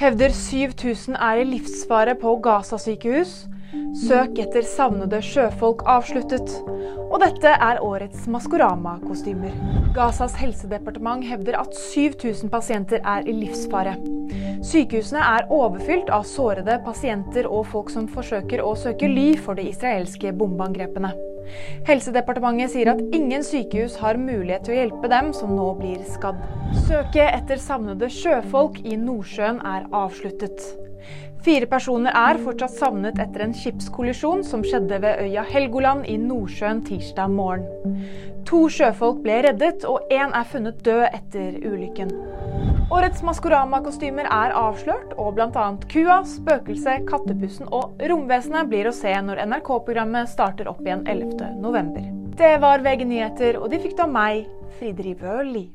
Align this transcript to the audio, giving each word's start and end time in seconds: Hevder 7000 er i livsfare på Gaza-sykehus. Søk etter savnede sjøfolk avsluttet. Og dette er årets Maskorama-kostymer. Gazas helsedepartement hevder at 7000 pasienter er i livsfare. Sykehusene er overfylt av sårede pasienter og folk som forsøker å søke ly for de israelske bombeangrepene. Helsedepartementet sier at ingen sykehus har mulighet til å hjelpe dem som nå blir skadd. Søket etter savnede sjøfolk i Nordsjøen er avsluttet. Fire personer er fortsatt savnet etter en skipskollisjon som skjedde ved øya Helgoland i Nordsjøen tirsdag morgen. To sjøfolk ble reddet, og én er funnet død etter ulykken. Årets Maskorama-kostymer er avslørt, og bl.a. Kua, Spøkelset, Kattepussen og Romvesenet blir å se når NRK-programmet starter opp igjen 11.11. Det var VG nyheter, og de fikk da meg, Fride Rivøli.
Hevder 0.00 0.32
7000 0.32 1.16
er 1.20 1.42
i 1.42 1.42
livsfare 1.44 2.14
på 2.16 2.30
Gaza-sykehus. 2.40 3.32
Søk 4.06 4.38
etter 4.40 4.64
savnede 4.64 5.18
sjøfolk 5.20 5.82
avsluttet. 5.84 6.54
Og 7.10 7.18
dette 7.20 7.52
er 7.52 7.82
årets 7.84 8.24
Maskorama-kostymer. 8.32 9.52
Gazas 9.92 10.38
helsedepartement 10.40 11.26
hevder 11.28 11.58
at 11.60 11.76
7000 11.76 12.48
pasienter 12.48 13.04
er 13.04 13.28
i 13.28 13.34
livsfare. 13.42 13.98
Sykehusene 14.64 15.20
er 15.20 15.52
overfylt 15.52 16.08
av 16.08 16.24
sårede 16.24 16.78
pasienter 16.86 17.50
og 17.50 17.66
folk 17.68 17.92
som 17.92 18.08
forsøker 18.08 18.64
å 18.64 18.72
søke 18.80 19.10
ly 19.10 19.34
for 19.36 19.60
de 19.60 19.68
israelske 19.68 20.32
bombeangrepene. 20.32 21.12
Helsedepartementet 21.88 22.74
sier 22.74 22.92
at 22.92 23.00
ingen 23.16 23.44
sykehus 23.46 23.96
har 24.02 24.20
mulighet 24.20 24.66
til 24.66 24.74
å 24.74 24.78
hjelpe 24.80 25.10
dem 25.12 25.32
som 25.36 25.54
nå 25.56 25.72
blir 25.80 26.02
skadd. 26.10 26.38
Søket 26.86 27.32
etter 27.34 27.60
savnede 27.62 28.10
sjøfolk 28.12 28.78
i 28.84 28.98
Nordsjøen 29.00 29.62
er 29.66 29.88
avsluttet. 29.96 30.62
Fire 31.40 31.64
personer 31.70 32.12
er 32.16 32.38
fortsatt 32.44 32.74
savnet 32.76 33.20
etter 33.22 33.46
en 33.46 33.54
skipskollisjon 33.56 34.42
som 34.44 34.64
skjedde 34.66 34.98
ved 35.00 35.22
øya 35.24 35.44
Helgoland 35.48 36.04
i 36.04 36.18
Nordsjøen 36.20 36.82
tirsdag 36.84 37.32
morgen. 37.32 37.96
To 38.48 38.66
sjøfolk 38.72 39.22
ble 39.24 39.38
reddet, 39.46 39.86
og 39.88 40.10
én 40.12 40.34
er 40.36 40.48
funnet 40.52 40.82
død 40.84 41.06
etter 41.08 41.56
ulykken. 41.64 42.12
Årets 42.92 43.22
Maskorama-kostymer 43.24 44.28
er 44.28 44.52
avslørt, 44.58 45.14
og 45.16 45.36
bl.a. 45.38 45.66
Kua, 45.92 46.20
Spøkelset, 46.28 47.06
Kattepussen 47.08 47.70
og 47.72 48.00
Romvesenet 48.10 48.68
blir 48.68 48.90
å 48.90 48.94
se 48.96 49.14
når 49.24 49.44
NRK-programmet 49.46 50.28
starter 50.32 50.68
opp 50.68 50.82
igjen 50.84 51.06
11.11. 51.08 52.10
Det 52.40 52.56
var 52.60 52.84
VG 52.84 53.06
nyheter, 53.08 53.60
og 53.60 53.70
de 53.72 53.80
fikk 53.80 53.96
da 54.00 54.08
meg, 54.10 54.44
Fride 54.76 55.08
Rivøli. 55.08 55.68